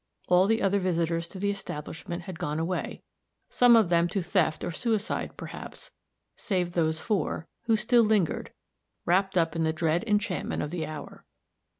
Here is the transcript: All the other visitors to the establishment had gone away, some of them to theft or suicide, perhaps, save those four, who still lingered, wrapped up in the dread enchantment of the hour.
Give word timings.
All 0.27 0.47
the 0.47 0.63
other 0.63 0.79
visitors 0.79 1.27
to 1.27 1.37
the 1.37 1.51
establishment 1.51 2.23
had 2.23 2.39
gone 2.39 2.57
away, 2.57 3.03
some 3.51 3.75
of 3.75 3.89
them 3.89 4.07
to 4.07 4.23
theft 4.23 4.63
or 4.63 4.71
suicide, 4.71 5.37
perhaps, 5.37 5.91
save 6.35 6.71
those 6.71 6.99
four, 6.99 7.47
who 7.65 7.75
still 7.75 8.01
lingered, 8.01 8.51
wrapped 9.05 9.37
up 9.37 9.55
in 9.55 9.63
the 9.63 9.71
dread 9.71 10.03
enchantment 10.07 10.63
of 10.63 10.71
the 10.71 10.87
hour. 10.87 11.23